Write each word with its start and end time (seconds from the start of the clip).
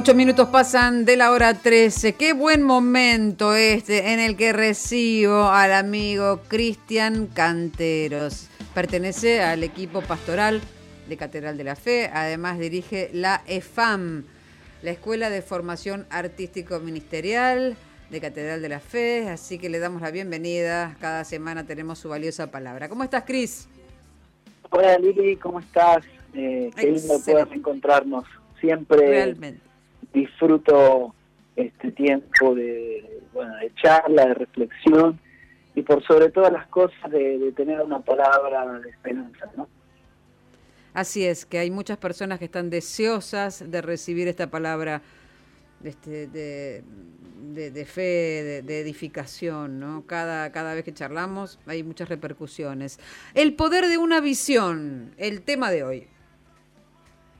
Ocho 0.00 0.14
minutos 0.14 0.48
pasan 0.48 1.04
de 1.04 1.14
la 1.18 1.30
hora 1.30 1.52
13. 1.52 2.14
Qué 2.14 2.32
buen 2.32 2.62
momento 2.62 3.54
este 3.54 4.14
en 4.14 4.18
el 4.18 4.34
que 4.34 4.54
recibo 4.54 5.50
al 5.50 5.74
amigo 5.74 6.40
Cristian 6.48 7.26
Canteros. 7.26 8.48
Pertenece 8.72 9.42
al 9.42 9.62
equipo 9.62 10.00
pastoral 10.00 10.62
de 11.06 11.16
Catedral 11.18 11.58
de 11.58 11.64
la 11.64 11.76
Fe. 11.76 12.08
Además 12.14 12.58
dirige 12.58 13.10
la 13.12 13.42
EFAM, 13.46 14.24
la 14.80 14.90
Escuela 14.90 15.28
de 15.28 15.42
Formación 15.42 16.06
Artístico 16.08 16.80
Ministerial 16.80 17.76
de 18.08 18.20
Catedral 18.22 18.62
de 18.62 18.70
la 18.70 18.80
Fe. 18.80 19.28
Así 19.28 19.58
que 19.58 19.68
le 19.68 19.80
damos 19.80 20.00
la 20.00 20.10
bienvenida. 20.10 20.96
Cada 20.98 21.24
semana 21.24 21.66
tenemos 21.66 21.98
su 21.98 22.08
valiosa 22.08 22.50
palabra. 22.50 22.88
¿Cómo 22.88 23.04
estás, 23.04 23.24
Cris? 23.24 23.68
Hola 24.70 24.96
Lili, 24.96 25.36
¿cómo 25.36 25.60
estás? 25.60 26.06
Eh, 26.32 26.70
qué 26.74 26.86
lindo 26.90 27.20
poder 27.20 27.48
encontrarnos. 27.52 28.24
Siempre 28.62 29.06
Realmente. 29.06 29.69
Disfruto 30.12 31.14
este 31.56 31.92
tiempo 31.92 32.54
de, 32.54 33.20
bueno, 33.32 33.54
de 33.56 33.72
charla, 33.74 34.26
de 34.26 34.34
reflexión 34.34 35.20
y 35.74 35.82
por 35.82 36.02
sobre 36.04 36.30
todas 36.30 36.52
las 36.52 36.66
cosas 36.68 37.10
de, 37.10 37.38
de 37.38 37.52
tener 37.52 37.80
una 37.80 38.00
palabra 38.00 38.80
de 38.80 38.90
esperanza, 38.90 39.50
¿no? 39.56 39.68
Así 40.92 41.24
es, 41.24 41.46
que 41.46 41.58
hay 41.58 41.70
muchas 41.70 41.98
personas 41.98 42.40
que 42.40 42.46
están 42.46 42.68
deseosas 42.68 43.70
de 43.70 43.80
recibir 43.80 44.26
esta 44.26 44.50
palabra 44.50 45.02
este, 45.84 46.26
de, 46.26 46.82
de, 47.54 47.70
de 47.70 47.84
fe, 47.84 48.02
de, 48.02 48.62
de 48.62 48.80
edificación, 48.80 49.78
¿no? 49.78 50.04
Cada, 50.06 50.50
cada 50.50 50.74
vez 50.74 50.84
que 50.84 50.92
charlamos 50.92 51.60
hay 51.66 51.84
muchas 51.84 52.08
repercusiones. 52.08 52.98
El 53.34 53.54
poder 53.54 53.86
de 53.86 53.98
una 53.98 54.20
visión, 54.20 55.12
el 55.16 55.42
tema 55.42 55.70
de 55.70 55.84
hoy. 55.84 56.06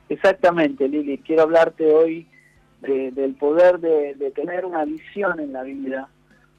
Exactamente, 0.07 0.87
Lili. 0.87 1.17
Quiero 1.17 1.43
hablarte 1.43 1.85
hoy 1.91 2.27
de- 2.81 3.11
del 3.11 3.33
poder 3.35 3.79
de, 3.79 4.31
tener 4.35 4.65
una 4.65 4.85
visión 4.85 5.39
en 5.39 5.53
la 5.53 5.63
vida. 5.63 6.09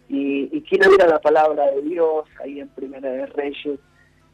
Y, 0.08 0.48
y 0.56 0.60
quiero 0.62 0.92
ir 0.92 0.98
la 0.98 1.20
palabra 1.20 1.70
de 1.70 1.82
Dios, 1.82 2.24
ahí 2.42 2.60
en 2.60 2.68
Primera 2.68 3.10
de 3.10 3.26
Reyes, 3.26 3.78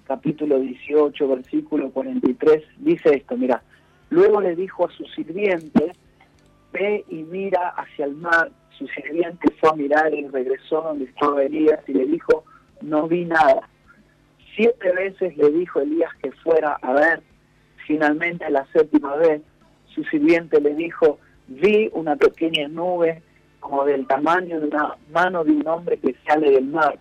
capítulo 0.07 0.59
18, 0.59 1.29
versículo 1.29 1.91
43. 1.91 2.63
Dice 2.79 3.15
esto, 3.17 3.37
mira. 3.37 3.63
Luego 4.11 4.41
le 4.41 4.57
dijo 4.57 4.87
a 4.87 4.91
su 4.91 5.05
sirviente, 5.05 5.93
ve 6.73 7.05
y 7.09 7.17
mira 7.25 7.69
hacia 7.71 8.07
el 8.07 8.15
mar. 8.17 8.51
Su 8.79 8.87
sirviente 8.89 9.51
fue 9.61 9.71
a 9.71 9.75
mirar 9.75 10.15
y 10.15 10.27
regresó 10.29 10.81
donde 10.83 11.05
estaba 11.05 11.43
Elías 11.43 11.81
y 11.87 11.93
le 11.93 12.07
dijo, 12.07 12.45
no 12.81 13.07
vi 13.07 13.25
nada. 13.27 13.69
Siete 14.57 14.93
veces 14.93 15.37
le 15.37 15.51
dijo 15.51 15.81
Elías 15.81 16.11
que 16.23 16.33
fuera 16.33 16.79
a 16.83 16.93
ver. 16.93 17.23
Finalmente, 17.87 18.49
la 18.51 18.67
séptima 18.73 19.15
vez, 19.17 19.43
su 19.95 20.03
sirviente 20.05 20.61
le 20.61 20.75
dijo, 20.75 21.19
vi 21.49 21.91
una 21.93 22.17
pequeña 22.17 22.69
nube 22.69 23.23
como 23.61 23.85
del 23.85 24.07
tamaño 24.07 24.61
de 24.61 24.69
una 24.69 24.97
mano 25.13 25.45
de 25.45 25.53
un 25.53 25.67
hombre 25.67 25.99
que 25.99 26.15
sale 26.27 26.51
del 26.51 26.67
mar. 26.67 26.99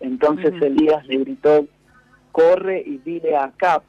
Entonces. 0.00 0.54
Elías 0.60 1.06
le 1.06 1.18
gritó, 1.18 1.66
corre 2.32 2.82
y 2.84 2.98
dile 2.98 3.36
a 3.36 3.44
Acab, 3.44 3.82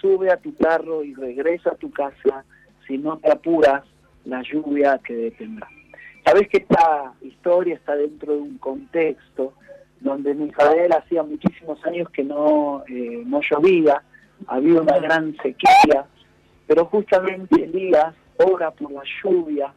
sube 0.00 0.30
a 0.30 0.36
tu 0.36 0.54
carro 0.54 1.02
y 1.02 1.14
regresa 1.14 1.70
a 1.70 1.76
tu 1.76 1.90
casa, 1.90 2.44
si 2.86 2.98
no 2.98 3.18
te 3.18 3.30
apuras, 3.30 3.82
la 4.24 4.42
lluvia 4.42 4.98
te 4.98 5.14
detendrá. 5.14 5.68
Sabes 6.24 6.48
que 6.48 6.58
esta 6.58 7.14
historia 7.22 7.74
está 7.74 7.96
dentro 7.96 8.34
de 8.34 8.40
un 8.40 8.58
contexto 8.58 9.54
donde 10.00 10.32
en 10.32 10.48
Israel 10.48 10.92
hacía 10.92 11.22
muchísimos 11.22 11.84
años 11.86 12.10
que 12.10 12.22
no, 12.22 12.84
eh, 12.88 13.22
no 13.24 13.40
llovía, 13.40 14.02
había 14.46 14.80
una 14.80 14.98
gran 14.98 15.36
sequía, 15.42 16.04
pero 16.66 16.84
justamente 16.86 17.64
Elías 17.64 18.14
ora 18.38 18.70
por 18.70 18.90
la 18.92 19.02
lluvia 19.22 19.72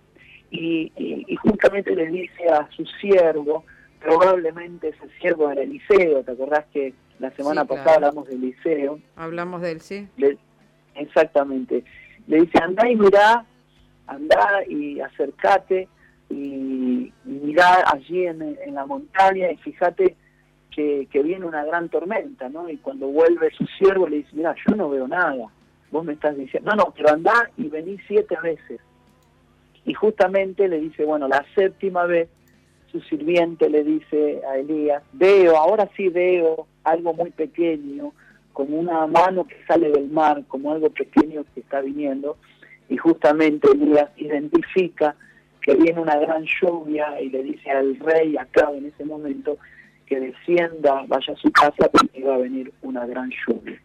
y, 0.51 0.91
y- 0.97 1.25
y 1.27 1.35
justamente 1.37 1.95
le 1.95 2.07
dice 2.07 2.49
a 2.49 2.67
su 2.71 2.85
siervo, 2.99 3.63
probablemente 4.01 4.89
ese 4.89 5.09
siervo 5.19 5.51
era 5.51 5.61
Eliseo, 5.61 6.23
¿te 6.23 6.31
acordás 6.31 6.65
que 6.73 6.93
la 7.19 7.31
semana 7.31 7.61
Sí, 7.61 7.67
claro. 7.67 7.83
pasada 7.83 7.95
hablamos 8.07 8.27
de 8.27 8.35
Eliseo? 8.35 8.99
Hablamos 9.15 9.61
de 9.61 9.71
él, 9.71 9.81
¿sí? 9.81 10.07
Le- 10.17 10.37
exactamente. 10.95 11.83
Le 12.27 12.41
dice, 12.41 12.59
andá 12.61 12.89
y 12.89 12.95
mirá, 12.95 13.45
andá 14.07 14.63
y 14.67 14.99
acercate 14.99 15.87
y, 16.29 17.11
y 17.25 17.29
mirá 17.29 17.83
allí 17.91 18.25
en, 18.25 18.41
en 18.41 18.73
la 18.75 18.85
montaña 18.85 19.51
y 19.51 19.57
fíjate 19.57 20.15
que, 20.71 21.07
que 21.11 21.23
viene 21.23 21.45
una 21.45 21.65
gran 21.65 21.89
tormenta, 21.89 22.47
¿no? 22.49 22.69
Y 22.69 22.77
cuando 22.77 23.07
vuelve 23.07 23.51
su 23.51 23.65
siervo 23.77 24.07
le 24.07 24.17
dice, 24.17 24.29
mira, 24.33 24.55
yo 24.67 24.75
no 24.75 24.89
veo 24.89 25.07
nada, 25.07 25.35
vos 25.91 26.05
me 26.05 26.13
estás 26.13 26.37
diciendo, 26.37 26.71
no, 26.71 26.83
no, 26.83 26.93
pero 26.95 27.09
andá 27.09 27.49
y 27.57 27.67
vení 27.67 27.97
siete 28.07 28.35
veces. 28.41 28.79
Y 29.85 29.93
justamente 29.93 30.67
le 30.67 30.79
dice, 30.79 31.05
bueno, 31.05 31.27
la 31.27 31.45
séptima 31.55 32.05
vez 32.05 32.29
su 32.91 33.01
sirviente 33.01 33.69
le 33.69 33.83
dice 33.83 34.41
a 34.49 34.57
Elías, 34.57 35.03
veo, 35.13 35.57
ahora 35.57 35.89
sí 35.95 36.09
veo 36.09 36.67
algo 36.83 37.13
muy 37.13 37.29
pequeño, 37.31 38.13
como 38.53 38.77
una 38.77 39.05
mano 39.07 39.45
que 39.45 39.55
sale 39.67 39.89
del 39.91 40.09
mar, 40.09 40.43
como 40.47 40.71
algo 40.71 40.89
pequeño 40.89 41.45
que 41.53 41.61
está 41.61 41.81
viniendo, 41.81 42.37
y 42.89 42.97
justamente 42.97 43.71
Elías 43.71 44.09
identifica 44.17 45.15
que 45.61 45.75
viene 45.75 45.99
una 46.01 46.17
gran 46.17 46.45
lluvia 46.45 47.21
y 47.21 47.29
le 47.29 47.43
dice 47.43 47.69
al 47.69 47.97
rey 47.99 48.35
acá 48.37 48.71
en 48.73 48.87
ese 48.87 49.05
momento 49.05 49.57
que 50.05 50.19
descienda, 50.19 51.03
vaya 51.07 51.33
a 51.33 51.37
su 51.37 51.51
casa 51.51 51.89
porque 51.91 52.23
va 52.23 52.35
a 52.35 52.39
venir 52.39 52.73
una 52.81 53.05
gran 53.05 53.29
lluvia. 53.29 53.79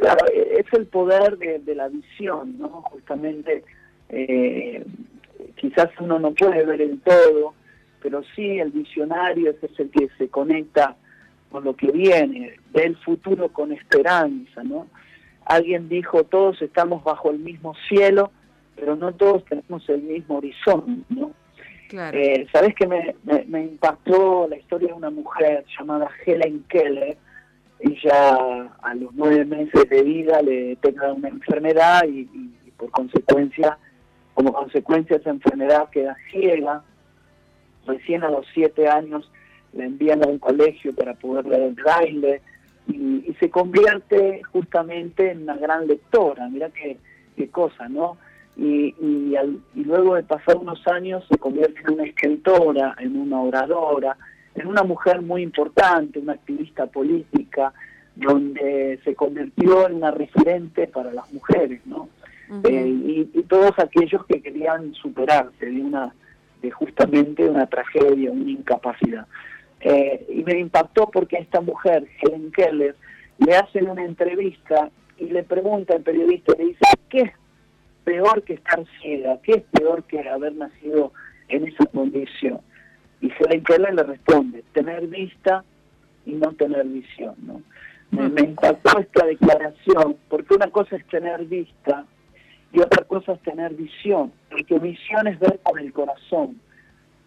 Claro, 0.00 0.26
e- 0.32 0.60
es 0.60 0.72
el 0.72 0.86
poder 0.86 1.36
de, 1.36 1.58
de 1.58 1.74
la 1.74 1.88
visión, 1.88 2.58
¿no? 2.58 2.68
Justamente, 2.90 3.62
eh, 4.08 4.82
quizás 5.56 5.88
uno 6.00 6.18
no 6.18 6.32
puede 6.32 6.64
ver 6.64 6.80
el 6.80 7.00
todo, 7.00 7.54
pero 8.02 8.22
sí 8.34 8.58
el 8.58 8.70
visionario 8.70 9.50
ese 9.50 9.66
es 9.66 9.78
el 9.78 9.90
que 9.90 10.08
se 10.16 10.28
conecta 10.28 10.96
con 11.50 11.64
lo 11.64 11.76
que 11.76 11.90
viene, 11.92 12.54
ve 12.72 12.84
el 12.84 12.96
futuro 12.96 13.48
con 13.50 13.72
esperanza, 13.72 14.62
¿no? 14.64 14.86
Alguien 15.44 15.88
dijo, 15.88 16.24
todos 16.24 16.62
estamos 16.62 17.04
bajo 17.04 17.30
el 17.30 17.40
mismo 17.40 17.74
cielo, 17.88 18.30
pero 18.76 18.96
no 18.96 19.12
todos 19.12 19.44
tenemos 19.44 19.86
el 19.90 20.02
mismo 20.02 20.38
horizonte, 20.38 21.02
¿no? 21.10 21.32
Claro. 21.88 22.16
Eh, 22.16 22.46
¿Sabes 22.52 22.74
que 22.74 22.86
me, 22.86 23.16
me, 23.24 23.44
me 23.48 23.64
impactó 23.64 24.46
la 24.48 24.56
historia 24.56 24.88
de 24.88 24.94
una 24.94 25.10
mujer 25.10 25.64
llamada 25.76 26.08
Helen 26.24 26.64
Keller? 26.68 27.18
Ella 27.80 28.36
a 28.82 28.94
los 28.94 29.12
nueve 29.14 29.44
meses 29.44 29.88
de 29.88 30.02
vida 30.02 30.42
le 30.42 30.64
detecta 30.68 31.12
una 31.12 31.28
enfermedad 31.28 32.02
y, 32.06 32.20
y- 32.32 32.54
y 32.66 32.70
por 32.76 32.90
consecuencia, 32.90 33.78
como 34.34 34.52
consecuencia 34.52 35.16
esa 35.16 35.30
enfermedad 35.30 35.88
queda 35.90 36.16
ciega. 36.30 36.82
Recién 37.86 38.22
a 38.22 38.30
los 38.30 38.46
siete 38.52 38.88
años 38.88 39.30
la 39.72 39.84
envían 39.84 40.22
a 40.22 40.26
un 40.28 40.38
colegio 40.38 40.94
para 40.94 41.14
poder 41.14 41.46
leer 41.46 41.62
el 41.62 41.74
braille 41.74 42.40
y, 42.88 43.24
y 43.30 43.34
se 43.40 43.48
convierte 43.50 44.42
justamente 44.52 45.30
en 45.30 45.42
una 45.42 45.56
gran 45.56 45.86
lectora. 45.86 46.48
Mira 46.48 46.68
qué, 46.70 46.98
qué 47.36 47.48
cosa, 47.48 47.88
¿no? 47.88 48.16
y, 48.56 48.94
y, 49.00 49.36
al- 49.36 49.60
y 49.74 49.84
luego 49.84 50.16
de 50.16 50.22
pasar 50.24 50.56
unos 50.56 50.86
años 50.88 51.24
se 51.30 51.38
convierte 51.38 51.80
en 51.86 51.94
una 51.94 52.04
escritora, 52.04 52.94
en 52.98 53.16
una 53.16 53.40
oradora, 53.40 54.16
en 54.54 54.66
una 54.66 54.82
mujer 54.82 55.22
muy 55.22 55.42
importante, 55.42 56.18
una 56.18 56.34
activista 56.34 56.86
política, 56.86 57.72
donde 58.16 58.98
se 59.04 59.14
convirtió 59.14 59.86
en 59.86 59.94
una 59.94 60.10
referente 60.10 60.86
para 60.88 61.12
las 61.12 61.32
mujeres, 61.32 61.80
¿no? 61.86 62.08
Eh, 62.64 62.86
y, 62.88 63.30
y 63.32 63.42
todos 63.44 63.78
aquellos 63.78 64.26
que 64.26 64.42
querían 64.42 64.92
superarse 64.94 65.66
de 65.66 65.80
una 65.80 66.12
de 66.62 66.70
justamente 66.70 67.48
una 67.48 67.66
tragedia, 67.66 68.30
una 68.30 68.50
incapacidad. 68.50 69.26
Eh, 69.80 70.26
y 70.28 70.44
me 70.44 70.58
impactó 70.58 71.10
porque 71.10 71.38
a 71.38 71.40
esta 71.40 71.60
mujer, 71.60 72.06
Helen 72.20 72.52
Keller, 72.52 72.94
le 73.38 73.54
hacen 73.54 73.88
una 73.88 74.04
entrevista 74.04 74.90
y 75.18 75.26
le 75.26 75.42
pregunta 75.42 75.94
al 75.94 76.02
periodista, 76.02 76.52
le 76.58 76.66
dice, 76.66 76.80
¿qué 77.08 77.20
es 77.22 77.32
peor 78.04 78.42
que 78.42 78.54
estar 78.54 78.84
ciega? 79.00 79.38
¿Qué 79.42 79.52
es 79.52 79.62
peor 79.72 80.04
que 80.04 80.20
haber 80.28 80.54
nacido 80.54 81.12
en 81.48 81.66
esa 81.66 81.86
condición? 81.86 82.60
Y 83.20 83.30
Keller 83.30 83.94
le 83.94 84.02
responde, 84.02 84.64
tener 84.72 85.06
vista 85.06 85.64
y 86.24 86.32
no 86.32 86.52
tener 86.52 86.86
visión, 86.86 87.34
¿no? 87.42 87.62
Me, 88.10 88.28
me 88.28 88.40
impactó 88.40 88.98
esta 88.98 89.24
declaración, 89.26 90.16
porque 90.28 90.54
una 90.54 90.70
cosa 90.70 90.96
es 90.96 91.06
tener 91.06 91.44
vista 91.44 92.04
y 92.72 92.80
otra 92.80 93.04
cosa 93.04 93.32
es 93.32 93.40
tener 93.42 93.74
visión, 93.74 94.32
porque 94.50 94.78
visión 94.78 95.26
es 95.26 95.38
ver 95.38 95.60
con 95.62 95.78
el 95.78 95.92
corazón. 95.92 96.60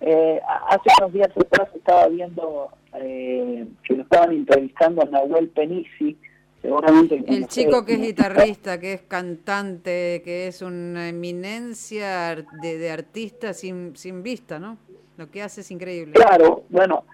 Eh, 0.01 0.41
hace 0.69 0.89
unos 0.99 1.13
días 1.13 1.29
atrás 1.29 1.69
estaba 1.75 2.07
viendo 2.09 2.69
eh, 2.95 3.65
que 3.83 3.95
lo 3.95 4.03
estaban 4.03 4.33
entrevistando 4.33 5.01
a 5.01 5.05
Nahuel 5.05 5.47
Penisi, 5.49 6.17
seguramente... 6.61 7.23
El 7.27 7.47
chico 7.47 7.85
que 7.85 7.93
es 7.93 8.01
guitarrista, 8.01 8.79
que 8.79 8.93
es 8.93 9.01
cantante, 9.03 10.21
que 10.25 10.47
es 10.47 10.61
una 10.61 11.07
eminencia 11.07 12.35
de, 12.61 12.77
de 12.77 12.91
artista 12.91 13.53
sin, 13.53 13.95
sin 13.95 14.23
vista, 14.23 14.59
¿no? 14.59 14.77
Lo 15.23 15.31
que 15.31 15.41
hace 15.41 15.61
es 15.61 15.71
increíble. 15.71 16.11
Claro, 16.15 16.63
bueno, 16.67 17.05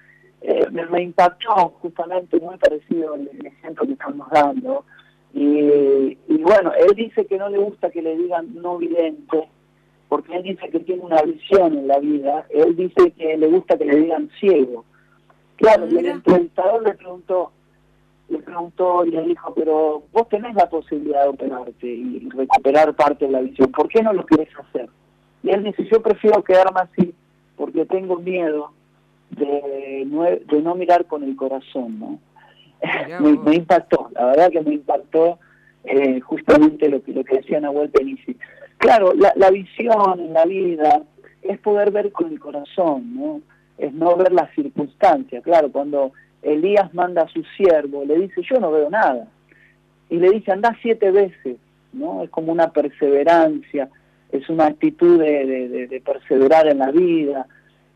eh, 0.41 0.65
me, 0.71 0.83
me 0.87 1.03
impactó 1.03 1.75
justamente 1.79 2.39
muy 2.39 2.57
parecido 2.57 3.13
al 3.13 3.29
el 3.31 3.45
ejemplo 3.45 3.85
que 3.85 3.93
estamos 3.93 4.27
dando. 4.31 4.83
Y, 5.31 6.17
y 6.27 6.37
bueno, 6.41 6.71
él 6.73 6.95
dice 6.95 7.27
que 7.27 7.37
no 7.37 7.49
le 7.49 7.59
gusta 7.59 7.91
que 7.91 8.01
le 8.01 8.17
digan 8.17 8.55
no 8.55 8.79
vidente, 8.79 9.47
porque 10.07 10.37
él 10.37 10.41
dice 10.41 10.69
que 10.71 10.79
tiene 10.79 11.03
una 11.03 11.21
visión 11.21 11.77
en 11.77 11.87
la 11.87 11.99
vida, 11.99 12.47
él 12.49 12.75
dice 12.75 13.11
que 13.11 13.37
le 13.37 13.45
gusta 13.45 13.77
que 13.77 13.85
le 13.85 13.97
digan 13.97 14.31
ciego. 14.39 14.85
Claro, 15.57 15.85
y 15.87 15.95
el 15.99 16.07
entrevistador 16.07 16.81
le 16.81 16.95
preguntó, 16.95 17.51
le 18.29 18.39
preguntó 18.39 19.05
y 19.05 19.11
le 19.11 19.21
dijo, 19.21 19.53
pero 19.53 20.01
vos 20.11 20.27
tenés 20.29 20.55
la 20.55 20.67
posibilidad 20.67 21.25
de 21.25 21.29
operarte 21.29 21.85
y 21.85 22.27
recuperar 22.27 22.95
parte 22.95 23.27
de 23.27 23.33
la 23.33 23.41
visión, 23.41 23.71
¿por 23.71 23.87
qué 23.87 24.01
no 24.01 24.13
lo 24.13 24.25
querés 24.25 24.49
hacer? 24.57 24.89
Y 25.43 25.51
él 25.51 25.63
dice, 25.63 25.87
yo 25.91 26.01
prefiero 26.01 26.43
quedarme 26.43 26.79
así 26.79 27.13
porque 27.59 27.85
tengo 27.85 28.15
miedo 28.15 28.71
de 29.31 30.05
no, 30.07 30.23
de 30.23 30.61
no 30.63 30.75
mirar 30.75 31.05
con 31.05 31.23
el 31.23 31.35
corazón, 31.35 31.99
¿no? 31.99 32.19
me, 33.19 33.55
impactó, 33.55 34.09
la 34.15 34.27
verdad 34.27 34.49
que 34.49 34.61
me 34.61 34.75
impactó 34.75 35.37
eh, 35.83 36.21
justamente 36.21 36.87
lo 36.87 37.03
que, 37.03 37.11
lo 37.11 37.25
que 37.25 37.35
decía 37.35 37.59
Nahuel 37.59 37.89
Penici. 37.89 38.37
Claro, 38.77 39.13
la, 39.13 39.33
la 39.35 39.51
visión 39.51 40.21
en 40.21 40.31
la 40.31 40.45
vida 40.45 41.03
es 41.41 41.59
poder 41.59 41.91
ver 41.91 42.13
con 42.13 42.31
el 42.31 42.39
corazón, 42.39 43.13
¿no? 43.13 43.41
Es 43.77 43.93
no 43.93 44.15
ver 44.15 44.31
las 44.31 44.49
circunstancias. 44.55 45.43
Claro, 45.43 45.69
cuando 45.69 46.13
Elías 46.41 46.93
manda 46.93 47.23
a 47.23 47.27
su 47.27 47.43
siervo, 47.57 48.05
le 48.05 48.19
dice, 48.19 48.41
yo 48.49 48.57
no 48.61 48.71
veo 48.71 48.89
nada. 48.89 49.27
Y 50.09 50.15
le 50.15 50.29
dice, 50.31 50.53
anda 50.53 50.77
siete 50.81 51.11
veces, 51.11 51.57
¿no? 51.91 52.23
Es 52.23 52.29
como 52.29 52.53
una 52.53 52.71
perseverancia, 52.71 53.89
es 54.31 54.49
una 54.49 54.67
actitud 54.67 55.19
de, 55.19 55.87
de 55.89 56.01
perseverar 56.01 56.67
en 56.67 56.79
la 56.79 56.91
vida, 56.91 57.47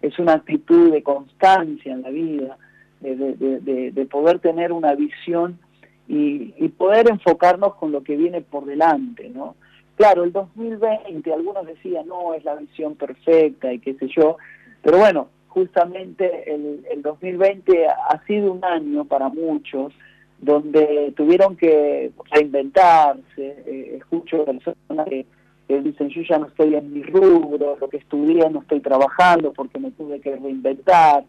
es 0.01 0.17
una 0.19 0.33
actitud 0.33 0.91
de 0.91 1.03
constancia 1.03 1.93
en 1.93 2.01
la 2.01 2.09
vida 2.09 2.57
de, 3.03 4.07
poder 4.09 4.39
tener 4.39 4.71
una 4.71 4.95
visión 4.95 5.59
y, 6.07 6.67
poder 6.77 7.09
enfocarnos 7.09 7.75
con 7.75 7.91
lo 7.91 8.03
que 8.03 8.15
viene 8.15 8.41
por 8.41 8.65
delante, 8.65 9.29
¿no? 9.29 9.55
Claro, 9.95 10.23
el 10.23 10.31
2020, 10.31 11.31
algunos 11.31 11.67
decían, 11.67 12.07
no, 12.07 12.33
es 12.33 12.43
la 12.43 12.55
visión 12.55 12.95
perfecta 12.95 13.71
y 13.71 13.79
qué 13.79 13.93
sé 13.93 14.07
yo, 14.07 14.37
pero 14.81 14.97
bueno, 14.97 15.27
justamente 15.49 16.51
el, 16.53 16.85
el 16.91 17.01
2020 17.03 17.87
ha 17.87 18.21
sido 18.25 18.51
un 18.51 18.65
año 18.65 19.05
para 19.05 19.29
muchos 19.29 19.93
donde 20.39 21.13
tuvieron 21.15 21.55
que 21.55 22.11
reinventarse, 22.31 23.23
eh, 23.37 23.97
escucho 23.97 24.43
personas 24.45 25.07
que, 25.07 25.25
que, 25.67 25.81
dicen 25.81 26.09
yo 26.09 26.21
ya 26.21 26.37
no 26.37 26.47
estoy 26.47 26.75
en 26.75 26.93
mi 26.93 27.03
rubro, 27.03 27.77
lo 27.79 27.89
que 27.89 27.97
estudié 27.97 28.49
no 28.49 28.61
estoy 28.61 28.79
trabajando 28.79 29.53
porque 29.53 29.79
me 29.79 29.91
tuve 29.91 30.19
que 30.19 30.35
reinventar, 30.35 31.23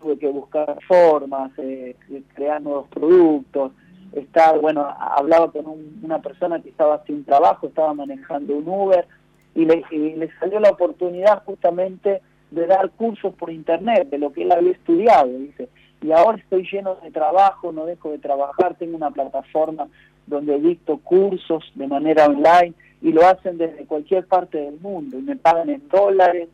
tuve 0.00 0.18
que 0.18 0.28
buscar 0.28 0.78
formas, 0.86 1.50
eh, 1.58 1.96
crear 2.34 2.62
nuevos 2.62 2.88
productos, 2.88 3.72
estar, 4.12 4.58
bueno, 4.60 4.86
hablaba 4.98 5.50
con 5.50 5.64
una 6.02 6.20
persona 6.20 6.60
que 6.60 6.70
estaba 6.70 7.02
sin 7.04 7.24
trabajo, 7.24 7.66
estaba 7.66 7.94
manejando 7.94 8.56
un 8.56 8.68
Uber 8.68 9.06
y 9.54 9.64
le, 9.64 9.84
le 9.90 10.30
salió 10.38 10.60
la 10.60 10.70
oportunidad 10.70 11.42
justamente 11.44 12.22
de 12.50 12.66
dar 12.66 12.90
cursos 12.90 13.34
por 13.34 13.50
internet 13.50 14.08
de 14.08 14.18
lo 14.18 14.32
que 14.32 14.42
él 14.42 14.52
había 14.52 14.72
estudiado, 14.72 15.28
dice, 15.28 15.68
y 16.00 16.12
ahora 16.12 16.38
estoy 16.38 16.66
lleno 16.70 16.94
de 16.96 17.10
trabajo, 17.10 17.72
no 17.72 17.84
dejo 17.84 18.10
de 18.10 18.18
trabajar, 18.18 18.76
tengo 18.76 18.96
una 18.96 19.10
plataforma 19.10 19.88
donde 20.26 20.58
dicto 20.60 20.98
cursos 20.98 21.64
de 21.74 21.86
manera 21.88 22.26
online 22.26 22.74
y 23.00 23.12
lo 23.12 23.26
hacen 23.26 23.58
desde 23.58 23.86
cualquier 23.86 24.26
parte 24.26 24.58
del 24.58 24.80
mundo 24.80 25.18
y 25.18 25.22
me 25.22 25.36
pagan 25.36 25.70
en 25.70 25.88
dólares 25.88 26.48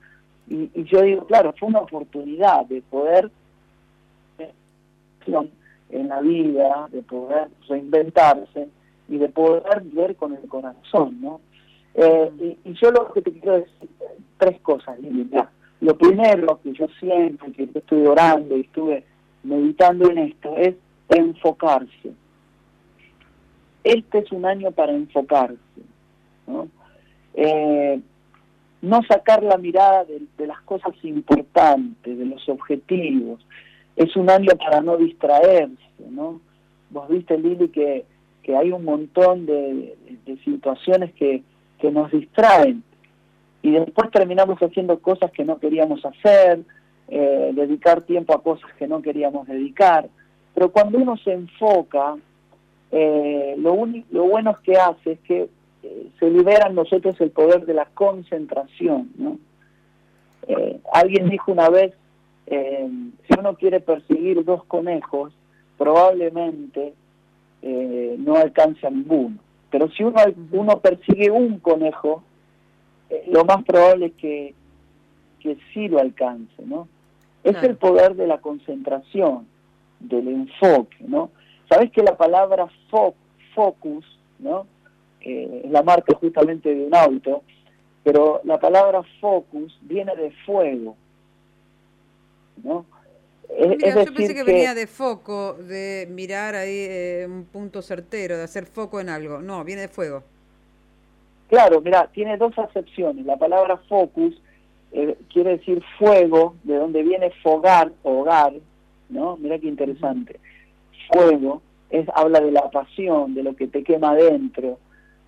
y, 0.47 0.85
yo 0.85 1.01
digo, 1.03 1.27
claro, 1.27 1.55
fue 1.59 1.69
una 1.69 1.81
oportunidad 1.81 2.67
de 2.67 2.83
poder 2.83 3.31
en 5.91 6.09
la 6.09 6.21
vida, 6.21 6.89
de 6.91 7.03
poder 7.03 7.49
reinventarse 7.67 8.69
y 9.09 9.17
de 9.17 9.29
poder 9.29 9.83
ver 9.85 10.17
con 10.17 10.35
el 10.35 10.47
corazón, 10.49 11.19
¿no? 11.21 11.41
Eh, 11.95 12.57
y, 12.65 12.73
yo 12.75 12.91
lo 12.91 13.11
que 13.13 13.23
te 13.23 13.33
quiero 13.33 13.59
decir, 13.59 13.89
tres 14.39 14.61
cosas, 14.61 14.99
Lili. 15.01 15.31
Lo 15.81 15.97
primero 15.97 16.61
que 16.63 16.73
yo 16.73 16.89
siento, 17.01 17.47
que 17.57 17.69
estoy 17.75 18.07
orando 18.07 18.57
y 18.57 18.63
estuve 18.63 19.05
meditando 19.43 20.11
en 20.11 20.19
esto, 20.19 20.57
es 20.57 20.75
enfocarse. 21.09 22.13
Este 23.83 24.19
es 24.19 24.33
un 24.33 24.47
año 24.47 24.71
para 24.73 24.93
enfocarse, 24.93 25.59
¿no? 26.47 26.69
Eh, 27.35 28.01
no 28.83 29.03
sacar 29.05 29.43
la 29.43 29.57
mirada 29.57 30.05
de, 30.05 30.47
las 30.47 30.61
cosas 30.63 30.93
importantes, 31.03 32.19
de 32.19 32.27
los 32.27 32.49
objetivos. 32.49 33.45
Es 33.97 34.15
un 34.17 34.29
año 34.29 34.53
para 34.59 34.81
no 34.81 34.97
distraerse, 34.97 35.77
¿no? 36.11 36.41
Vos 36.91 37.09
viste, 37.09 37.39
Lili, 37.39 37.69
que, 37.69 38.05
que 38.43 38.57
hay 38.57 38.71
un 38.73 38.85
montón 38.85 39.47
de, 39.47 39.97
situaciones 40.45 41.13
que, 41.15 41.43
que 41.79 41.91
nos 41.91 42.11
distraen 42.11 42.83
y 43.65 43.71
después 43.71 44.11
terminamos 44.11 44.59
haciendo 44.59 44.99
cosas 44.99 45.31
que 45.31 45.43
no 45.43 45.59
queríamos 45.59 46.05
hacer, 46.05 46.61
eh, 47.09 47.51
dedicar 47.55 48.03
tiempo 48.03 48.35
a 48.35 48.43
cosas 48.43 48.71
que 48.79 48.87
no 48.87 49.01
queríamos 49.01 49.47
dedicar. 49.49 50.07
Pero 50.55 50.71
cuando 50.71 50.99
uno 50.99 51.17
se 51.17 51.33
enfoca, 51.33 52.15
eh, 52.93 53.55
lo, 53.57 53.89
lo 54.11 54.25
bueno 54.25 54.55
que 54.63 54.77
hace 54.77 55.13
es 55.13 55.21
que 55.21 55.49
se 56.19 56.31
libera 56.31 56.69
en 56.69 56.75
nosotros 56.75 57.21
el 57.21 57.31
poder 57.31 57.67
de 57.67 57.75
la 57.75 57.87
concentración. 57.87 59.11
¿no? 59.17 59.39
Eh, 60.47 60.81
alguien 60.93 61.29
dijo 61.29 61.53
una 61.53 61.69
vez, 61.69 61.93
eh, 62.47 62.89
si 63.27 63.39
uno 63.39 63.55
quiere 63.55 63.81
perseguir 63.81 64.45
dos 64.45 64.65
conejos, 64.65 65.33
probablemente 65.79 66.95
eh, 67.63 68.17
no 68.19 68.37
alcanza 68.37 68.91
ninguno. 68.91 69.39
Pero 69.71 69.91
si 69.91 70.05
uno, 70.05 70.21
uno 70.53 70.81
persigue 70.81 71.31
un 71.31 71.59
conejo, 71.59 72.23
lo 73.29 73.45
más 73.45 73.63
probable 73.65 74.07
es 74.07 74.13
que, 74.15 74.55
que 75.41 75.57
sí 75.73 75.89
lo 75.89 75.99
alcance. 76.01 76.63
¿no? 76.65 76.89
Es 77.43 77.61
el 77.63 77.77
poder 77.77 78.15
de 78.15 78.27
la 78.27 78.39
concentración, 78.39 79.47
del 80.01 80.29
enfoque. 80.29 80.97
¿no? 81.01 81.31
Sabes 81.69 81.91
que 81.91 82.03
la 82.03 82.17
palabra 82.17 82.69
focus, 83.55 84.05
¿no? 84.39 84.67
Eh, 85.25 85.63
es 85.65 85.71
la 85.71 85.83
marca 85.83 86.15
justamente 86.15 86.75
de 86.75 86.85
un 86.85 86.95
auto, 86.95 87.43
pero 88.03 88.43
la 88.45 88.61
palabra 88.61 89.03
focus 89.21 89.79
viene 89.83 90.15
de 90.15 90.31
fuego, 90.45 90.97
¿no? 92.63 92.85
Mira, 93.59 94.05
yo 94.05 94.13
pensé 94.13 94.35
que, 94.35 94.43
venía 94.43 94.75
de 94.75 94.87
foco, 94.87 95.55
de 95.55 96.09
mirar 96.11 96.55
ahí 96.55 96.87
eh, 96.89 97.27
un 97.29 97.45
punto 97.45 97.83
certero, 97.83 98.37
de 98.37 98.43
hacer 98.43 98.67
foco 98.67 99.01
en 99.01 99.09
algo. 99.09 99.41
No, 99.41 99.65
viene 99.65 99.83
de 99.83 99.89
fuego. 99.89 100.23
Claro, 101.49 101.81
mira, 101.81 102.09
tiene 102.13 102.37
dos 102.37 102.59
acepciones. 102.59 103.25
La 103.25 103.37
palabra 103.37 103.77
focus 103.89 104.35
eh, 104.93 105.17
quiere 105.33 105.59
decir 105.59 105.83
fuego, 105.99 106.57
de 106.65 106.77
donde 106.77 107.03
viene 107.03 107.31
fogar, 107.43 107.93
hogar, 108.03 108.55
¿no? 109.09 109.37
Mira 109.37 109.59
qué 109.59 109.69
interesante. 109.69 110.41
Fuego 111.13 111.63
es 111.91 112.09
habla 112.15 112.41
de 112.41 112.51
la 112.51 112.71
pasión, 112.71 113.35
de 113.35 113.43
lo 113.43 113.55
que 113.55 113.69
te 113.69 113.85
quema 113.85 114.11
adentro, 114.11 114.79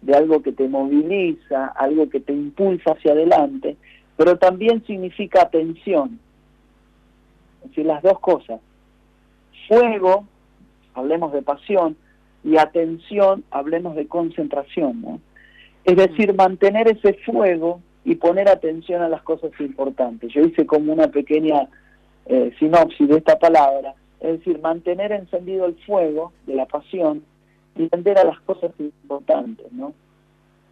de 0.07 0.15
algo 0.15 0.41
que 0.41 0.53
te 0.53 0.69
moviliza, 0.69 1.67
algo 1.67 2.09
que 2.09 2.21
te 2.21 2.33
impulsa 2.33 2.93
hacia 2.93 3.11
adelante, 3.11 3.77
pero 4.17 4.39
también 4.39 4.85
significa 4.87 5.43
atención. 5.43 6.21
Es 7.63 7.71
decir, 7.71 7.87
las 7.87 8.05
dos 8.05 8.21
cosas. 8.21 8.61
Fuego, 9.67 10.25
hablemos 10.95 11.33
de 11.33 11.43
pasión, 11.43 11.97
y 12.45 12.57
atención, 12.57 13.43
hablemos 13.51 13.97
de 13.97 14.07
concentración. 14.07 15.21
Es 15.85 15.97
decir, 15.97 16.33
mantener 16.35 16.87
ese 16.87 17.15
fuego 17.25 17.81
y 18.05 18.15
poner 18.15 18.49
atención 18.49 19.03
a 19.03 19.09
las 19.09 19.23
cosas 19.23 19.51
importantes. 19.59 20.33
Yo 20.33 20.43
hice 20.43 20.67
como 20.67 20.93
una 20.93 21.09
pequeña 21.09 21.69
eh, 22.27 22.53
sinopsis 22.61 23.09
de 23.09 23.19
esta 23.19 23.41
palabra, 23.41 23.95
es 24.21 24.39
decir, 24.39 24.61
mantener 24.61 25.11
encendido 25.11 25.67
el 25.67 25.75
fuego 25.85 26.33
de 26.47 26.55
la 26.55 26.67
pasión 26.67 27.25
y 27.77 27.89
a 27.93 28.25
las 28.25 28.41
cosas 28.41 28.73
importantes, 28.79 29.71
¿no? 29.73 29.93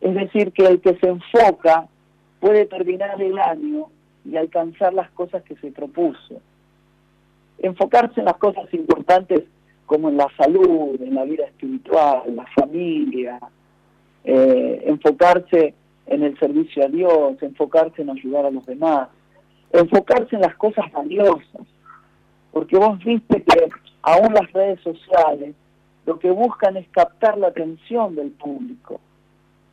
Es 0.00 0.14
decir, 0.14 0.52
que 0.52 0.66
el 0.66 0.80
que 0.80 0.96
se 0.96 1.08
enfoca 1.08 1.86
puede 2.40 2.66
terminar 2.66 3.20
el 3.20 3.38
año 3.38 3.86
y 4.24 4.36
alcanzar 4.36 4.92
las 4.92 5.10
cosas 5.10 5.42
que 5.42 5.56
se 5.56 5.70
propuso. 5.70 6.40
Enfocarse 7.58 8.20
en 8.20 8.26
las 8.26 8.36
cosas 8.36 8.72
importantes 8.72 9.44
como 9.86 10.08
en 10.08 10.16
la 10.16 10.28
salud, 10.36 11.00
en 11.00 11.14
la 11.14 11.24
vida 11.24 11.44
espiritual, 11.44 12.22
en 12.26 12.36
la 12.36 12.46
familia, 12.54 13.38
eh, 14.24 14.82
enfocarse 14.86 15.74
en 16.06 16.22
el 16.22 16.38
servicio 16.38 16.84
a 16.84 16.88
Dios, 16.88 17.42
enfocarse 17.42 18.02
en 18.02 18.10
ayudar 18.10 18.46
a 18.46 18.50
los 18.50 18.64
demás, 18.66 19.08
enfocarse 19.72 20.36
en 20.36 20.42
las 20.42 20.54
cosas 20.56 20.90
valiosas, 20.92 21.66
porque 22.52 22.76
vos 22.76 22.98
viste 23.04 23.42
que 23.42 23.68
aún 24.02 24.34
las 24.34 24.50
redes 24.52 24.80
sociales 24.80 25.54
lo 26.06 26.18
que 26.18 26.30
buscan 26.30 26.76
es 26.76 26.88
captar 26.88 27.38
la 27.38 27.48
atención 27.48 28.14
del 28.14 28.30
público 28.32 29.00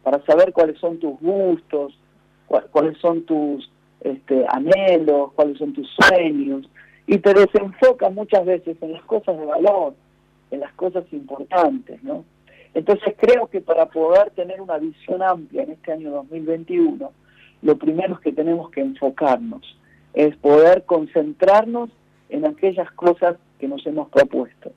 para 0.04 0.24
saber 0.26 0.54
cuáles 0.54 0.80
son 0.80 1.00
tus 1.00 1.20
gustos, 1.20 1.98
cuáles 2.72 2.98
son 2.98 3.24
tus 3.24 3.70
este, 4.02 4.46
anhelos, 4.50 5.32
cuáles 5.34 5.58
son 5.58 5.74
tus 5.74 5.88
sueños, 5.96 6.68
y 7.06 7.18
te 7.20 7.34
desenfocan 7.34 8.16
muchas 8.16 8.46
veces 8.46 8.78
en 8.82 8.94
las 8.94 9.04
cosas 9.04 9.38
de 9.38 9.46
valor, 9.46 9.94
en 10.50 10.60
las 10.60 10.74
cosas 10.74 11.04
importantes, 11.12 12.02
¿no? 12.04 12.26
Entonces 12.74 13.16
creo 13.18 13.48
que 13.48 13.62
para 13.62 13.88
poder 13.88 14.32
tener 14.32 14.62
una 14.62 14.78
visión 14.78 15.22
amplia 15.22 15.64
en 15.64 15.72
este 15.72 15.92
año 15.92 16.12
2021, 16.12 17.12
lo 17.62 17.78
primero 17.78 18.16
es 18.16 18.20
que 18.22 18.32
tenemos 18.32 18.72
que 18.72 18.82
enfocarnos, 18.82 19.78
es 20.14 20.36
poder 20.38 20.86
concentrarnos 20.86 21.90
en 22.30 22.46
aquellas 22.46 22.90
cosas 22.92 23.36
que 23.60 23.68
nos 23.68 23.86
hemos 23.86 24.10
propuesto. 24.10 24.72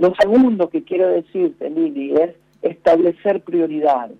Lo 0.00 0.14
segundo 0.14 0.70
que 0.70 0.82
quiero 0.82 1.08
decirte, 1.08 1.68
Lili, 1.68 2.14
es 2.14 2.30
establecer 2.62 3.42
prioridades. 3.42 4.16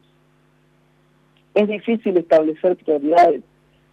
Es 1.55 1.69
difícil 1.69 2.19
establecer 2.19 2.77
prioridades 2.77 3.43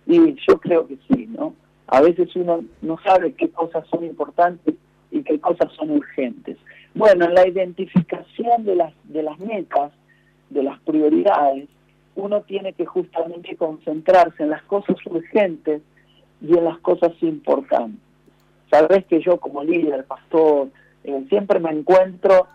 y 0.05 0.35
yo 0.45 0.59
creo 0.59 0.85
que 0.85 0.97
sí, 1.07 1.27
¿no? 1.27 1.53
A 1.87 2.01
veces 2.01 2.35
uno 2.35 2.65
no 2.81 2.99
sabe 3.05 3.31
qué 3.31 3.49
cosas 3.51 3.87
son 3.87 4.03
importantes 4.03 4.75
y 5.11 5.23
qué 5.23 5.39
cosas 5.39 5.71
son 5.77 5.91
urgentes. 5.91 6.57
Bueno, 6.93 7.23
en 7.23 7.33
la 7.33 7.47
identificación 7.47 8.65
de 8.65 8.75
las, 8.75 8.93
de 9.05 9.23
las 9.23 9.39
metas, 9.39 9.93
de 10.49 10.63
las 10.63 10.81
prioridades, 10.81 11.69
uno 12.17 12.41
tiene 12.41 12.73
que 12.73 12.85
justamente 12.85 13.55
concentrarse 13.55 14.43
en 14.43 14.49
las 14.49 14.63
cosas 14.63 14.97
urgentes 15.05 15.81
y 16.41 16.57
en 16.57 16.65
las 16.65 16.79
cosas 16.79 17.13
importantes. 17.21 18.01
Sabes 18.69 19.05
que 19.05 19.21
yo 19.21 19.39
como 19.39 19.63
líder, 19.63 20.03
pastor, 20.03 20.67
eh, 21.07 21.25
siempre 21.29 21.59
me 21.59 21.71
encuentro 21.71 22.47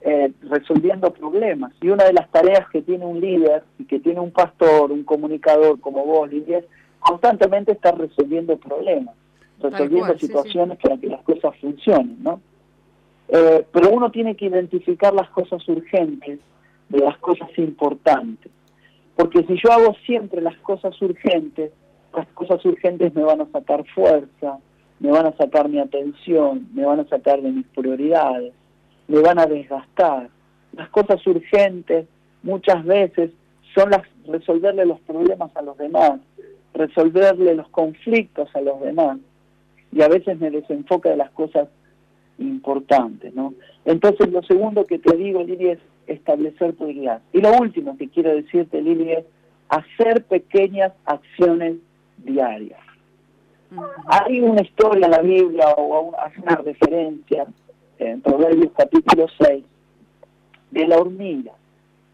eh, 0.00 0.32
resolviendo 0.42 1.12
problemas. 1.12 1.72
Y 1.82 1.90
una 1.90 2.04
de 2.04 2.14
las 2.14 2.30
tareas 2.30 2.68
que 2.70 2.80
tiene 2.80 3.04
un 3.04 3.20
líder 3.20 3.64
y 3.78 3.84
que 3.84 4.00
tiene 4.00 4.20
un 4.20 4.30
pastor, 4.30 4.90
un 4.90 5.04
comunicador 5.04 5.78
como 5.80 6.04
vos, 6.06 6.30
Lidia, 6.30 6.58
es 6.58 6.64
constantemente 7.00 7.72
estar 7.72 7.98
resolviendo 7.98 8.56
problemas, 8.56 9.14
resolviendo 9.60 10.16
situaciones 10.18 10.78
para 10.78 10.96
que 10.96 11.08
las 11.08 11.22
cosas 11.22 11.54
funcionen, 11.60 12.16
¿no? 12.22 12.40
Eh, 13.28 13.66
pero 13.70 13.90
uno 13.90 14.10
tiene 14.10 14.36
que 14.36 14.46
identificar 14.46 15.12
las 15.12 15.28
cosas 15.28 15.68
urgentes 15.68 16.40
de 16.88 16.98
las 16.98 17.18
cosas 17.18 17.50
importantes. 17.58 18.50
Porque 19.16 19.42
si 19.44 19.58
yo 19.62 19.70
hago 19.70 19.94
siempre 20.06 20.40
las 20.40 20.56
cosas 20.58 21.00
urgentes, 21.02 21.72
las 22.16 22.26
cosas 22.28 22.64
urgentes 22.64 23.14
me 23.14 23.22
van 23.22 23.42
a 23.42 23.50
sacar 23.52 23.84
fuerza, 23.94 24.58
me 25.00 25.10
van 25.10 25.26
a 25.26 25.36
sacar 25.36 25.68
mi 25.68 25.78
atención, 25.78 26.68
me 26.74 26.84
van 26.84 27.00
a 27.00 27.08
sacar 27.08 27.40
de 27.40 27.50
mis 27.50 27.66
prioridades, 27.68 28.52
me 29.06 29.20
van 29.20 29.38
a 29.38 29.46
desgastar. 29.46 30.28
Las 30.72 30.88
cosas 30.90 31.24
urgentes 31.26 32.06
muchas 32.42 32.84
veces 32.84 33.30
son 33.74 33.90
las 33.90 34.02
resolverle 34.26 34.84
los 34.86 35.00
problemas 35.00 35.54
a 35.56 35.62
los 35.62 35.76
demás, 35.78 36.20
resolverle 36.74 37.54
los 37.54 37.68
conflictos 37.68 38.48
a 38.54 38.60
los 38.60 38.80
demás 38.80 39.18
y 39.92 40.02
a 40.02 40.08
veces 40.08 40.38
me 40.38 40.50
desenfoca 40.50 41.10
de 41.10 41.16
las 41.16 41.30
cosas 41.30 41.68
importantes, 42.38 43.34
¿no? 43.34 43.54
Entonces 43.84 44.30
lo 44.30 44.42
segundo 44.42 44.84
que 44.84 44.98
te 44.98 45.16
digo, 45.16 45.42
Lili, 45.42 45.70
es 45.70 45.78
establecer 46.06 46.74
prioridad. 46.74 47.22
Y 47.32 47.40
lo 47.40 47.52
último 47.52 47.96
que 47.96 48.08
quiero 48.08 48.34
decirte, 48.34 48.82
Lili, 48.82 49.12
es 49.12 49.24
hacer 49.68 50.24
pequeñas 50.24 50.92
acciones 51.04 51.76
diarias. 52.18 52.80
Hay 54.06 54.40
una 54.40 54.62
historia 54.62 55.06
en 55.06 55.10
la 55.10 55.20
Biblia 55.20 55.68
o 55.76 56.14
hace 56.18 56.40
una 56.40 56.56
referencia 56.56 57.46
en 57.98 58.20
Proverbios 58.22 58.72
capítulo 58.76 59.26
6 59.38 59.64
de 60.70 60.86
la 60.86 60.98
hormiga. 60.98 61.52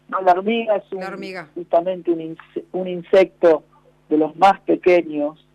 No, 0.09 0.21
la 0.21 0.33
hormiga 0.33 0.75
es 0.75 0.83
justamente 1.53 2.11
un, 2.11 2.37
un 2.73 2.87
insecto 2.87 3.63
de 4.09 4.17
los 4.17 4.35
más 4.35 4.59
pequeños, 4.61 5.45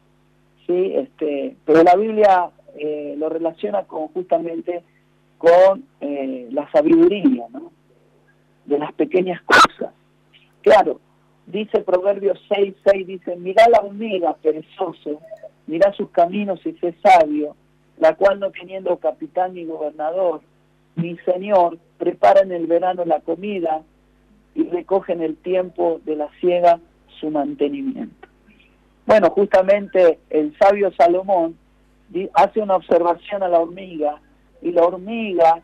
sí, 0.67 0.93
este, 0.95 1.57
pero 1.65 1.83
la 1.83 1.95
Biblia 1.95 2.51
eh, 2.77 3.15
lo 3.17 3.29
relaciona 3.29 3.85
con 3.85 4.09
justamente 4.09 4.83
con 5.39 5.85
eh, 6.01 6.49
la 6.51 6.71
sabiduría, 6.71 7.47
¿no? 7.51 7.73
De 8.67 8.79
las 8.79 8.93
pequeñas 8.93 9.41
cosas. 9.43 9.93
Claro, 10.63 11.01
dice 11.47 11.81
Proverbios 11.81 12.39
6, 12.49 12.75
6, 12.85 13.07
dice, 13.07 13.37
mira 13.37 13.69
la 13.69 13.81
hormiga 13.81 14.35
perezoso, 14.35 15.21
mira 15.71 15.93
sus 15.93 16.11
caminos 16.11 16.61
y 16.67 16.73
sé 16.73 16.97
sabio, 17.01 17.55
la 17.99 18.17
cual 18.17 18.41
no 18.41 18.51
teniendo 18.51 18.97
capitán 18.97 19.55
ni 19.55 19.65
gobernador, 19.65 20.41
ni 20.97 21.17
señor, 21.19 21.79
prepara 21.97 22.41
en 22.41 22.51
el 22.51 22.67
verano 22.67 23.05
la 23.05 23.21
comida 23.21 23.83
y 24.57 24.65
recoge 24.65 25.13
en 25.13 25.23
el 25.23 25.37
tiempo 25.37 26.01
de 26.05 26.17
la 26.17 26.29
siega 26.41 26.81
su 27.21 27.31
mantenimiento. 27.31 28.27
Bueno, 29.07 29.31
justamente 29.31 30.19
el 30.29 30.57
sabio 30.59 30.91
Salomón 30.99 31.57
hace 32.35 32.61
una 32.61 32.75
observación 32.75 33.45
a 33.45 33.49
la 33.49 33.61
hormiga 33.61 34.21
y 34.61 34.73
la 34.73 34.83
hormiga 34.83 35.63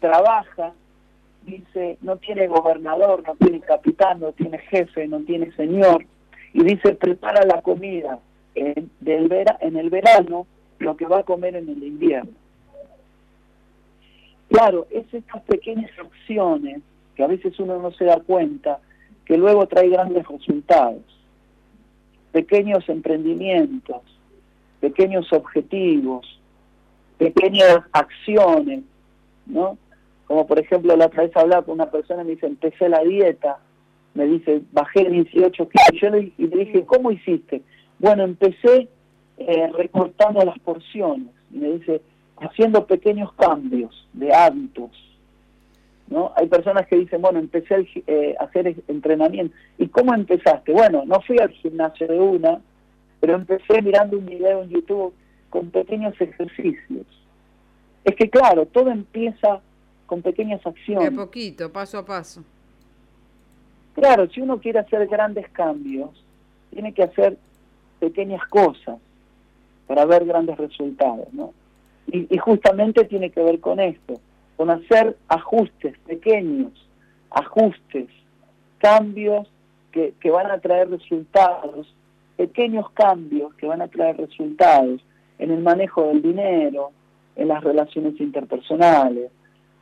trabaja, 0.00 0.72
dice, 1.44 1.98
no 2.00 2.16
tiene 2.16 2.46
gobernador, 2.46 3.22
no 3.26 3.34
tiene 3.34 3.60
capitán, 3.60 4.20
no 4.20 4.32
tiene 4.32 4.56
jefe, 4.56 5.06
no 5.06 5.20
tiene 5.20 5.52
señor, 5.56 6.06
y 6.54 6.64
dice, 6.64 6.94
prepara 6.94 7.44
la 7.44 7.60
comida 7.60 8.18
en, 8.54 8.90
del 9.00 9.30
en 9.60 9.76
el 9.76 9.90
verano 9.90 10.46
lo 10.78 10.96
que 10.96 11.06
va 11.06 11.18
a 11.20 11.24
comer 11.24 11.56
en 11.56 11.68
el 11.68 11.82
invierno. 11.82 12.30
Claro, 14.48 14.86
es 14.90 15.12
estas 15.12 15.42
pequeñas 15.42 15.90
acciones 15.98 16.80
que 17.14 17.22
a 17.22 17.28
veces 17.28 17.58
uno 17.60 17.78
no 17.80 17.92
se 17.92 18.04
da 18.04 18.18
cuenta 18.20 18.80
que 19.24 19.36
luego 19.36 19.66
trae 19.66 19.88
grandes 19.88 20.26
resultados 20.26 21.02
pequeños 22.32 22.88
emprendimientos, 22.88 24.02
pequeños 24.80 25.32
objetivos, 25.32 26.40
pequeñas 27.18 27.80
acciones, 27.92 28.82
¿no? 29.46 29.78
Como 30.26 30.46
por 30.46 30.58
ejemplo 30.58 30.96
la 30.96 31.06
otra 31.06 31.24
vez 31.24 31.36
hablaba 31.36 31.62
con 31.64 31.74
una 31.74 31.90
persona 31.90 32.22
y 32.22 32.26
me 32.26 32.30
dice, 32.32 32.46
empecé 32.46 32.88
la 32.88 33.02
dieta, 33.02 33.58
me 34.14 34.26
dice, 34.26 34.62
bajé 34.72 35.08
18 35.08 35.68
kilos, 35.68 36.00
yo 36.00 36.10
le 36.10 36.64
dije, 36.64 36.84
¿cómo 36.84 37.10
hiciste? 37.10 37.62
Bueno, 38.00 38.24
empecé 38.24 38.88
eh, 39.36 39.72
recortando 39.76 40.42
las 40.42 40.58
porciones, 40.60 41.28
me 41.50 41.72
dice, 41.72 42.00
haciendo 42.38 42.86
pequeños 42.86 43.32
cambios 43.34 44.08
de 44.14 44.32
hábitos, 44.34 44.90
¿no? 46.08 46.32
Hay 46.34 46.46
personas 46.48 46.86
que 46.86 46.96
dicen, 46.96 47.20
bueno, 47.20 47.38
empecé 47.38 47.74
a 47.74 47.78
eh, 48.06 48.34
hacer 48.40 48.74
entrenamiento. 48.88 49.54
¿Y 49.78 49.88
cómo 49.88 50.14
empezaste? 50.14 50.72
Bueno, 50.72 51.04
no 51.06 51.20
fui 51.20 51.38
al 51.38 51.50
gimnasio 51.50 52.08
de 52.08 52.18
una, 52.18 52.60
pero 53.20 53.34
empecé 53.34 53.82
mirando 53.82 54.18
un 54.18 54.26
video 54.26 54.62
en 54.62 54.70
YouTube 54.70 55.12
con 55.50 55.70
pequeños 55.70 56.18
ejercicios. 56.18 57.06
Es 58.02 58.16
que 58.16 58.30
claro, 58.30 58.64
todo 58.64 58.90
empieza 58.90 59.60
con 60.06 60.22
pequeñas 60.22 60.66
acciones. 60.66 61.10
De 61.10 61.16
poquito, 61.16 61.70
paso 61.70 61.98
a 61.98 62.04
paso. 62.04 62.42
Claro, 63.94 64.26
si 64.30 64.40
uno 64.40 64.58
quiere 64.58 64.78
hacer 64.78 65.06
grandes 65.06 65.48
cambios, 65.50 66.10
tiene 66.70 66.94
que 66.94 67.02
hacer 67.02 67.36
pequeñas 68.00 68.44
cosas 68.48 68.98
para 69.86 70.04
ver 70.06 70.24
grandes 70.24 70.56
resultados, 70.56 71.32
¿no? 71.32 71.52
y 72.12 72.36
justamente 72.38 73.04
tiene 73.04 73.30
que 73.30 73.40
ver 73.40 73.60
con 73.60 73.78
esto 73.78 74.20
con 74.60 74.68
hacer 74.68 75.16
ajustes 75.28 75.96
pequeños, 76.00 76.74
ajustes, 77.30 78.08
cambios 78.76 79.50
que, 79.90 80.12
que 80.20 80.30
van 80.30 80.50
a 80.50 80.58
traer 80.58 80.90
resultados, 80.90 81.96
pequeños 82.36 82.90
cambios 82.90 83.54
que 83.54 83.66
van 83.66 83.80
a 83.80 83.88
traer 83.88 84.18
resultados 84.18 85.00
en 85.38 85.50
el 85.50 85.62
manejo 85.62 86.08
del 86.08 86.20
dinero, 86.20 86.92
en 87.36 87.48
las 87.48 87.64
relaciones 87.64 88.20
interpersonales, 88.20 89.30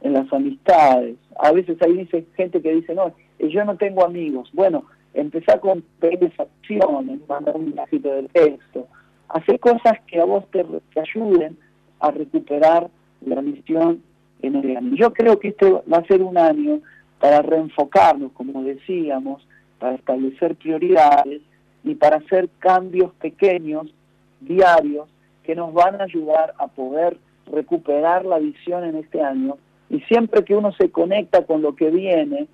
en 0.01 0.13
las 0.13 0.33
amistades. 0.33 1.17
A 1.41 1.51
veces 1.51 1.77
hay 1.83 1.95
dice, 1.95 2.25
gente 2.37 2.63
que 2.63 2.73
dice, 2.73 2.95
no, 2.95 3.13
yo 3.41 3.65
no 3.65 3.77
tengo 3.77 4.05
amigos. 4.05 4.49
Bueno, 4.53 4.85
empezar 5.15 5.61
con 5.61 5.83
pequeñas 6.01 6.39
acciones, 6.39 7.21
mandar 7.29 7.57
un 7.57 7.67
mensajito 7.67 8.13
del 8.13 8.29
texto, 8.29 8.87
hacer 9.29 9.59
cosas 9.61 9.99
que 10.07 10.21
a 10.21 10.25
vos 10.25 10.45
te, 10.51 10.65
te 10.65 11.01
ayuden 11.01 11.57
a 12.01 12.11
recuperar 12.11 12.89
la 13.25 13.43
misión 13.43 14.03
en 14.43 14.57
el 14.57 14.77
año. 14.77 14.95
Yo 14.95 15.13
creo 15.13 15.39
que 15.39 15.49
este 15.49 15.71
va 15.71 15.99
a 15.99 16.07
ser 16.07 16.23
un 16.23 16.39
año 16.39 16.81
para 17.21 17.43
reenfocarnos, 17.43 18.33
como 18.33 18.63
decíamos, 18.63 19.47
para 19.79 19.95
establecer 19.95 20.55
prioridades 20.57 21.43
y 21.85 21.95
para 21.95 22.17
hacer 22.17 22.49
cambios 22.59 23.13
pequeños, 23.15 23.93
diarios, 24.41 25.09
que 25.43 25.55
nos 25.55 25.73
van 25.73 26.01
a 26.01 26.05
ayudar 26.05 26.55
a 26.59 26.69
poder 26.69 27.17
recuperar 27.51 28.25
la 28.25 28.39
visión 28.39 28.85
en 28.85 28.97
este 28.97 29.23
año. 29.23 29.57
Y 29.91 30.01
siempre 30.01 30.45
que 30.45 30.55
uno 30.55 30.73
se 30.73 30.91
conecta 30.91 31.47
con 31.47 31.63
lo 31.63 31.75
que 31.75 31.91
viene, 31.91 32.47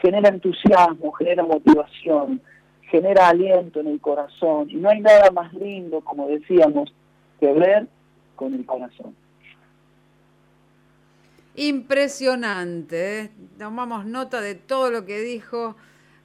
genera 0.00 0.28
entusiasmo, 0.28 1.12
genera 1.12 1.42
motivación, 1.42 2.40
genera 2.90 3.28
aliento 3.28 3.80
en 3.80 3.88
el 3.88 4.00
corazón. 4.00 4.70
Y 4.70 4.76
no 4.76 4.88
hay 4.88 5.00
nada 5.00 5.30
más 5.30 5.52
lindo, 5.54 6.00
como 6.00 6.28
decíamos, 6.28 6.92
que 7.40 7.52
ver 7.52 7.86
con 8.36 8.54
el 8.54 8.64
corazón. 8.64 9.14
Impresionante. 11.54 13.20
¿eh? 13.20 13.30
Tomamos 13.58 14.06
nota 14.06 14.40
de 14.40 14.54
todo 14.54 14.90
lo 14.90 15.04
que 15.04 15.20
dijo 15.20 15.76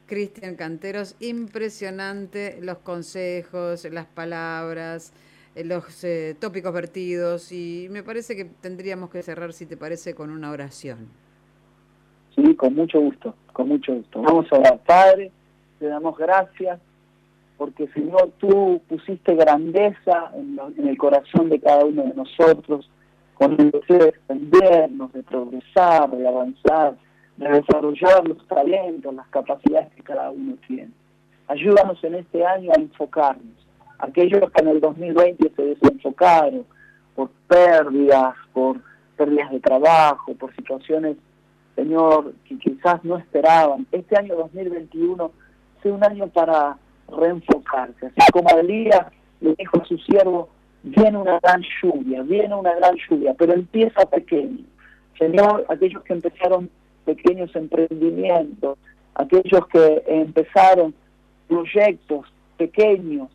Cristian 0.06 0.56
Canteros. 0.56 1.16
Impresionante 1.20 2.60
los 2.62 2.78
consejos, 2.80 3.86
las 3.86 4.06
palabras, 4.06 5.12
eh, 5.56 5.64
los 5.64 6.04
eh, 6.04 6.36
tópicos 6.40 6.72
vertidos. 6.72 7.52
Y 7.52 7.88
me 7.90 8.04
parece 8.04 8.36
que 8.36 8.46
tendríamos 8.46 9.10
que 9.10 9.24
cerrar, 9.24 9.54
si 9.54 9.66
te 9.66 9.76
parece, 9.76 10.14
con 10.14 10.30
una 10.30 10.52
oración. 10.52 11.23
Sí, 12.36 12.56
con 12.56 12.76
mucho 12.76 13.00
gusto, 13.00 13.36
con 13.52 13.68
mucho 13.68 13.94
gusto. 13.94 14.22
Vamos 14.22 14.52
a 14.52 14.58
orar, 14.58 14.80
Padre, 14.86 15.32
te 15.80 15.88
damos 15.88 16.18
gracias 16.18 16.80
porque 17.58 17.88
Señor, 17.90 18.32
tú 18.40 18.82
pusiste 18.90 19.36
grandeza 19.36 20.32
en, 20.36 20.60
en 20.78 20.88
el 20.88 20.98
corazón 20.98 21.50
de 21.50 21.60
cada 21.60 21.86
uno 21.86 22.04
de 22.04 22.14
nosotros, 22.14 22.90
con 23.36 23.54
el 23.60 23.72
deseo 23.72 24.00
de 24.00 24.10
extendernos, 24.10 25.14
de 25.14 25.24
progresar, 25.24 26.10
de 26.12 26.28
avanzar, 26.28 26.96
de 27.38 27.50
desarrollar 27.50 28.28
los 28.28 28.46
talentos, 28.48 29.14
las 29.14 29.28
capacidades 29.28 29.94
que 29.94 30.04
cada 30.04 30.30
uno 30.32 30.56
tiene. 30.68 30.92
Ayúdanos 31.48 32.04
en 32.04 32.16
este 32.16 32.46
año 32.46 32.72
a 32.72 32.80
enfocarnos. 32.80 33.68
Aquellos 34.00 34.52
que 34.52 34.62
en 34.62 34.68
el 34.68 34.82
2020 34.82 35.52
se 35.56 35.62
desenfocaron 35.64 36.66
por 37.16 37.30
pérdidas, 37.48 38.36
por 38.54 38.78
pérdidas 39.16 39.52
de 39.52 39.60
trabajo, 39.60 40.34
por 40.36 40.56
situaciones, 40.56 41.18
Señor, 41.76 42.34
que 42.46 42.58
quizás 42.58 43.04
no 43.04 43.18
esperaban. 43.18 43.88
Este 43.92 44.18
año 44.18 44.36
2021 44.36 45.32
sea 45.82 45.94
un 45.94 46.04
año 46.04 46.28
para 46.28 46.78
reenfocarse. 47.10 48.08
Así 48.16 48.32
como 48.32 48.50
Elías 48.58 49.08
le 49.42 49.56
dijo 49.56 49.82
a 49.82 49.86
su 49.86 49.98
siervo, 50.00 50.50
viene 50.84 51.18
una 51.18 51.40
gran 51.40 51.64
lluvia, 51.82 52.22
viene 52.24 52.54
una 52.56 52.76
gran 52.76 52.96
lluvia, 53.10 53.34
pero 53.38 53.54
empieza 53.54 54.06
pequeño. 54.06 54.66
Señor, 55.18 55.66
aquellos 55.70 56.04
que 56.04 56.14
empezaron 56.14 56.70
pequeños 57.06 57.56
emprendimientos, 57.56 58.78
aquellos 59.16 59.68
que 59.68 60.04
empezaron 60.08 60.94
proyectos 61.48 62.26
pequeños, 62.58 63.30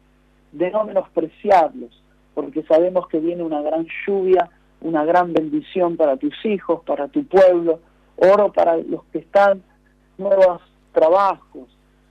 de 0.52 0.70
no 0.70 0.84
menospreciarlos, 0.84 2.02
porque 2.34 2.62
sabemos 2.62 3.08
que 3.08 3.18
viene 3.18 3.42
una 3.42 3.60
gran 3.60 3.86
lluvia, 4.06 4.48
una 4.80 5.04
gran 5.04 5.32
bendición 5.32 5.96
para 5.96 6.16
tus 6.16 6.34
hijos, 6.44 6.82
para 6.84 7.08
tu 7.08 7.24
pueblo. 7.24 7.80
Oro 8.18 8.52
para 8.52 8.76
los 8.76 9.04
que 9.12 9.18
están 9.18 9.62
nuevos 10.16 10.60
trabajos, 10.92 11.68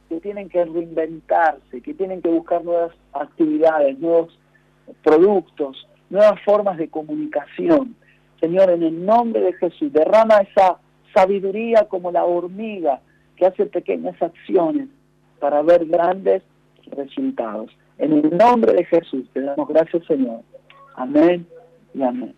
que 0.09 0.19
tienen 0.21 0.49
que 0.49 0.63
reinventarse, 0.63 1.81
que 1.81 1.93
tienen 1.93 2.21
que 2.21 2.29
buscar 2.29 2.63
nuevas 2.63 2.93
actividades, 3.13 3.99
nuevos 3.99 4.37
productos, 5.03 5.87
nuevas 6.09 6.41
formas 6.45 6.77
de 6.77 6.89
comunicación. 6.89 7.95
Señor, 8.39 8.69
en 8.69 8.83
el 8.83 9.05
nombre 9.05 9.41
de 9.41 9.53
Jesús, 9.53 9.91
derrama 9.91 10.37
esa 10.37 10.77
sabiduría 11.13 11.87
como 11.89 12.11
la 12.11 12.23
hormiga 12.23 13.01
que 13.35 13.45
hace 13.45 13.65
pequeñas 13.65 14.21
acciones 14.21 14.87
para 15.39 15.61
ver 15.61 15.85
grandes 15.85 16.43
resultados. 16.91 17.71
En 17.97 18.13
el 18.13 18.37
nombre 18.37 18.73
de 18.73 18.85
Jesús 18.85 19.27
te 19.33 19.41
damos 19.41 19.67
gracias, 19.67 20.05
Señor. 20.05 20.41
Amén 20.95 21.45
y 21.93 22.03
amén. 22.03 22.33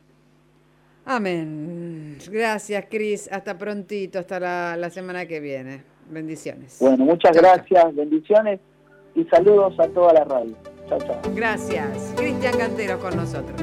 Amén. 1.12 2.20
Gracias, 2.30 2.86
Cris. 2.88 3.28
Hasta 3.32 3.58
prontito, 3.58 4.20
hasta 4.20 4.40
la, 4.40 4.78
la 4.78 4.92
semana 4.92 5.26
que 5.26 5.40
viene. 5.40 5.84
Bendiciones. 6.08 6.78
Bueno, 6.80 7.04
muchas 7.06 7.36
gracias, 7.36 7.96
bendiciones 7.96 8.60
y 9.16 9.24
saludos 9.26 9.74
a 9.80 9.88
toda 9.88 10.14
la 10.14 10.24
radio. 10.24 10.56
Chao, 10.88 11.00
chao. 11.00 11.20
Gracias. 11.34 12.14
Cristian 12.16 12.56
Cantero 12.58 13.00
con 13.00 13.16
nosotros. 13.16 13.60